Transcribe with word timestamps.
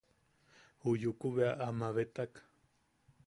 Ju 0.85 0.93
Yuku 1.03 1.29
bea 1.35 1.53
a 1.67 1.69
mabetak. 1.71 2.33